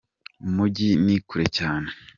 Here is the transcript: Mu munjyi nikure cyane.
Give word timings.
Mu 0.41 0.49
munjyi 0.55 0.87
nikure 1.03 1.45
cyane. 1.57 1.89